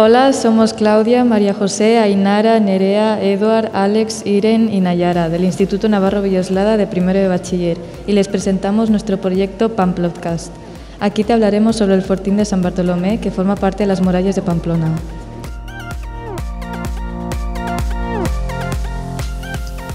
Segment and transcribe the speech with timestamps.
[0.00, 6.22] Hola, somos Claudia, María José, Ainara, Nerea, Eduard, Alex, Iren y Nayara del Instituto Navarro
[6.22, 7.76] Villoslada de primero de bachiller
[8.06, 10.52] y les presentamos nuestro proyecto Pamplotcast.
[11.00, 14.36] Aquí te hablaremos sobre el fortín de San Bartolomé que forma parte de las murallas
[14.36, 14.94] de Pamplona.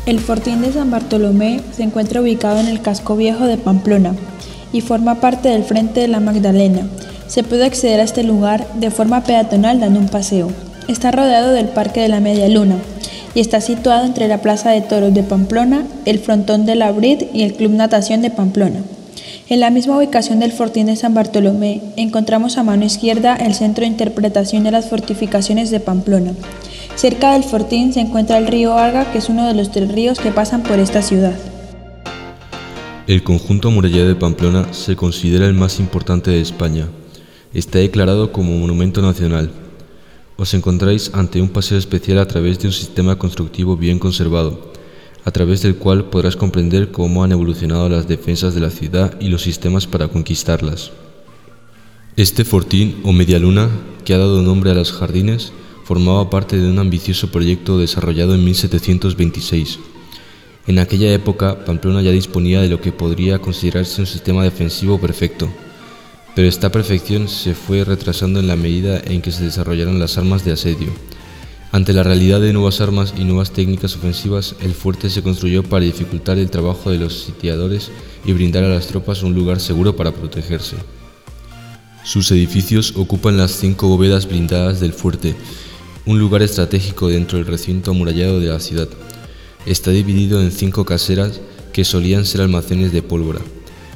[0.05, 4.15] El fortín de San Bartolomé se encuentra ubicado en el casco viejo de Pamplona
[4.73, 6.89] y forma parte del Frente de la Magdalena.
[7.33, 10.51] Se puede acceder a este lugar de forma peatonal dando un paseo.
[10.87, 12.75] Está rodeado del Parque de la Media Luna
[13.33, 17.23] y está situado entre la Plaza de Toros de Pamplona, el Frontón de la Brit
[17.33, 18.83] y el Club Natación de Pamplona.
[19.49, 23.81] En la misma ubicación del Fortín de San Bartolomé encontramos a mano izquierda el Centro
[23.81, 26.33] de Interpretación de las Fortificaciones de Pamplona.
[26.95, 30.19] Cerca del Fortín se encuentra el río Arga, que es uno de los tres ríos
[30.19, 31.33] que pasan por esta ciudad.
[33.07, 36.87] El conjunto amurallado de Pamplona se considera el más importante de España.
[37.53, 39.51] Está declarado como Monumento Nacional.
[40.37, 44.73] Os encontráis ante un paseo especial a través de un sistema constructivo bien conservado,
[45.23, 49.29] a través del cual podrás comprender cómo han evolucionado las defensas de la ciudad y
[49.29, 50.93] los sistemas para conquistarlas.
[52.17, 53.69] Este fortín o medialuna,
[54.03, 58.43] que ha dado nombre a los jardines, formaba parte de un ambicioso proyecto desarrollado en
[58.45, 59.77] 1726.
[60.65, 65.49] En aquella época, Pamplona ya disponía de lo que podría considerarse un sistema defensivo perfecto,
[66.35, 70.43] pero esta perfección se fue retrasando en la medida en que se desarrollaron las armas
[70.43, 70.89] de asedio,
[71.73, 75.83] ante la realidad de nuevas armas y nuevas técnicas ofensivas, el fuerte se construyó para
[75.83, 77.89] dificultar el trabajo de los sitiadores
[78.23, 80.75] y brindar a las tropas un lugar seguro para protegerse.
[82.03, 85.33] Sus edificios ocupan las cinco bóvedas blindadas del fuerte,
[86.05, 88.87] un lugar estratégico dentro del recinto amurallado de la ciudad.
[89.65, 91.41] Está dividido en cinco caseras
[91.71, 93.41] que solían ser almacenes de pólvora,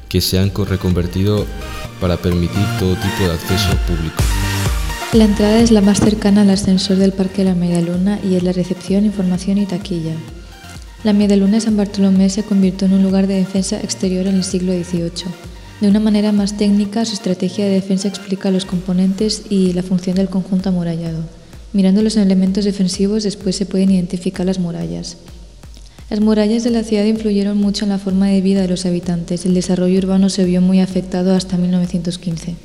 [0.10, 1.46] que se han reconvertido
[2.00, 4.24] para permitir todo tipo de acceso público.
[5.14, 8.44] La entrada es la más cercana al ascensor del Parque de la Medialuna y es
[8.44, 10.14] la recepción, información y taquilla.
[11.04, 14.44] La Medialuna de San Bartolomé se convirtió en un lugar de defensa exterior en el
[14.44, 15.32] siglo XVIII.
[15.80, 20.16] De una manera más técnica, su estrategia de defensa explica los componentes y la función
[20.16, 21.20] del conjunto amurallado.
[21.72, 25.18] Mirando los elementos defensivos, después se pueden identificar las murallas.
[26.10, 29.46] Las murallas de la ciudad influyeron mucho en la forma de vida de los habitantes.
[29.46, 32.56] El desarrollo urbano se vio muy afectado hasta 1915.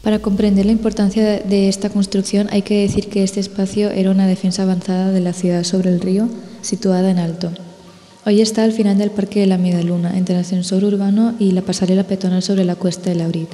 [0.00, 4.26] Para comprender la importancia de esta construcción hay que decir que este espacio era una
[4.26, 6.30] defensa avanzada de la ciudad sobre el río,
[6.62, 7.52] situada en alto.
[8.24, 11.60] Hoy está al final del Parque de la Luna, entre el ascensor urbano y la
[11.60, 13.50] pasarela peatonal sobre la cuesta de Laurit.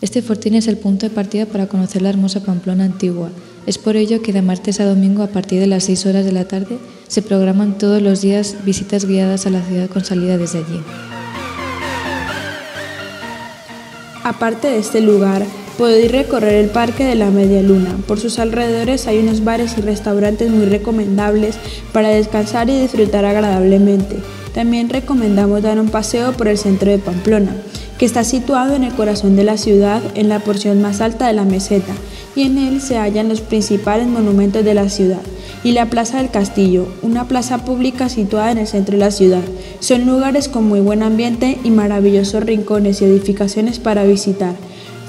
[0.00, 3.30] Este fortín es el punto de partida para conocer la hermosa Pamplona antigua.
[3.68, 6.32] Es por ello que de martes a domingo a partir de las 6 horas de
[6.32, 10.60] la tarde se programan todos los días visitas guiadas a la ciudad con salida desde
[10.60, 10.80] allí.
[14.24, 15.44] Aparte de este lugar,
[15.76, 17.94] podéis recorrer el Parque de la Media Luna.
[18.06, 21.56] Por sus alrededores hay unos bares y restaurantes muy recomendables
[21.92, 24.16] para descansar y disfrutar agradablemente.
[24.54, 27.54] También recomendamos dar un paseo por el centro de Pamplona,
[27.98, 31.34] que está situado en el corazón de la ciudad, en la porción más alta de
[31.34, 31.92] la meseta,
[32.38, 35.18] y en él se hallan los principales monumentos de la ciudad
[35.64, 39.42] y la Plaza del Castillo, una plaza pública situada en el centro de la ciudad.
[39.80, 44.54] Son lugares con muy buen ambiente y maravillosos rincones y edificaciones para visitar.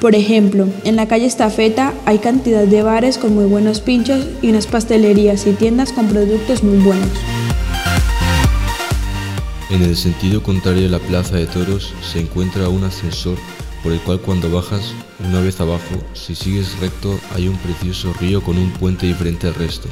[0.02, 4.50] Por ejemplo, en la calle Estafeta hay cantidad de bares con muy buenos pinchos y
[4.50, 7.10] unas pastelerías y tiendas con productos muy buenos.
[9.70, 13.38] En el sentido contrario de la Plaza de Toros se encuentra un ascensor
[13.84, 18.42] por el cual cuando bajas una vez abajo, si sigues recto hay un precioso río
[18.44, 19.88] con un puente diferente al resto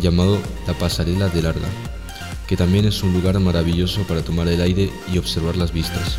[0.00, 1.68] llamado la Pasarela de Larga,
[2.46, 6.18] que también es un lugar maravilloso para tomar el aire y observar las vistas.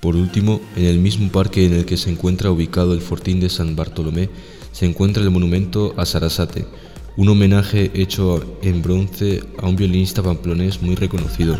[0.00, 3.48] Por último, en el mismo parque en el que se encuentra ubicado el Fortín de
[3.48, 4.30] San Bartolomé,
[4.72, 6.66] se encuentra el monumento a Sarasate,
[7.16, 11.56] un homenaje hecho en bronce a un violinista pamplonés muy reconocido.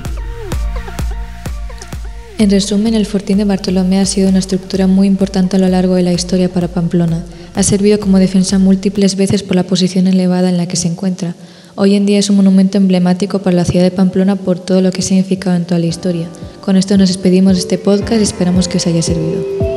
[2.43, 5.95] En resumen, el Fortín de Bartolomé ha sido una estructura muy importante a lo largo
[5.95, 7.23] de la historia para Pamplona.
[7.55, 11.37] Ha servido como defensa múltiples veces por la posición elevada en la que se encuentra.
[11.77, 14.91] Hoy en día es un monumento emblemático para la ciudad de Pamplona por todo lo
[14.91, 16.27] que ha significado en toda la historia.
[16.61, 19.72] Con esto nos despedimos de este podcast y esperamos que os haya servido.